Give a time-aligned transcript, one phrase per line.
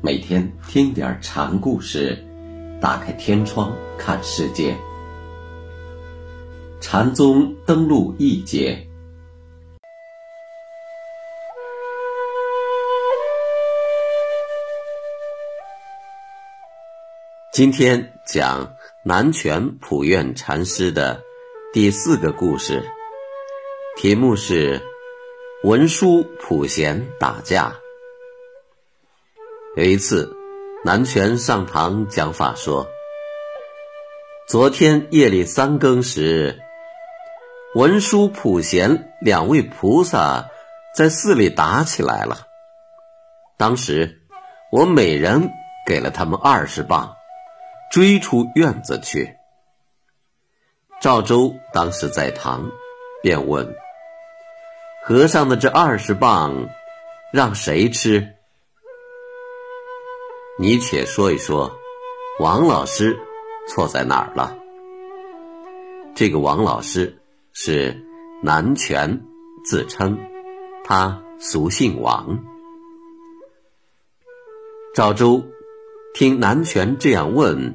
[0.00, 2.16] 每天听点禅故事，
[2.80, 4.76] 打开天窗看世界。
[6.80, 8.86] 禅宗登陆一节，
[17.52, 21.20] 今天讲南泉普愿禅师的
[21.72, 22.80] 第四个故事，
[23.96, 24.80] 题目是
[25.64, 27.74] 文殊普贤打架。
[29.78, 30.36] 有一次，
[30.84, 32.84] 南泉上堂讲法说
[34.48, 36.58] ：“昨天夜里三更时，
[37.76, 40.48] 文殊、普贤两位菩萨
[40.96, 42.38] 在寺里打起来了。
[43.56, 44.20] 当时
[44.72, 45.48] 我每人
[45.86, 47.14] 给了他们二十棒，
[47.92, 49.36] 追出院子去。”
[51.00, 52.68] 赵州当时在堂，
[53.22, 53.76] 便问
[55.06, 56.68] ：“和尚的这二十棒，
[57.32, 58.34] 让谁吃？”
[60.60, 61.70] 你且说一说，
[62.40, 63.16] 王老师
[63.68, 64.58] 错在哪儿了？
[66.16, 67.16] 这个王老师
[67.52, 67.96] 是
[68.42, 69.24] 南拳
[69.64, 70.18] 自称，
[70.82, 72.36] 他俗姓王。
[74.92, 75.40] 赵州
[76.12, 77.72] 听南拳这样问，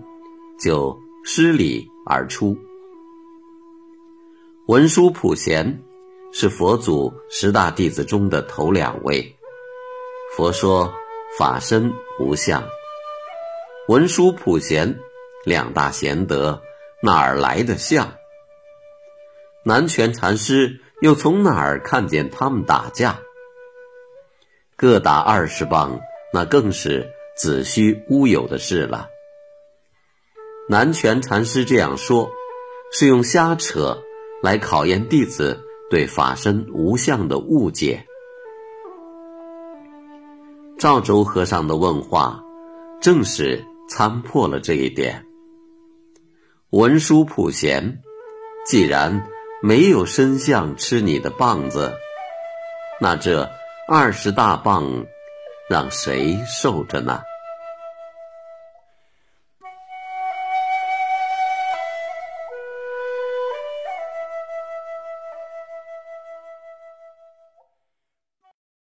[0.60, 2.54] 就失礼而出。
[4.68, 5.82] 文殊普贤
[6.34, 9.34] 是佛祖十大弟子中的头两位，
[10.36, 10.94] 佛说。
[11.38, 12.64] 法身无相，
[13.88, 15.00] 文殊普贤
[15.44, 16.62] 两大贤德，
[17.02, 18.14] 哪儿来的相？
[19.66, 23.20] 南泉禅师又从哪儿看见他们打架？
[24.76, 26.00] 各打二十棒，
[26.32, 29.08] 那更是子虚乌有的事了。
[30.70, 32.30] 南泉禅师这样说，
[32.92, 34.04] 是用瞎扯
[34.44, 38.06] 来考验弟子对法身无相的误解。
[40.84, 42.44] 赵州和尚的问话，
[43.00, 45.26] 正是参破了这一点。
[46.72, 48.02] 文殊普贤，
[48.66, 49.26] 既然
[49.62, 51.94] 没有身相吃你的棒子，
[53.00, 53.50] 那这
[53.88, 55.06] 二十大棒，
[55.70, 57.22] 让谁受着呢？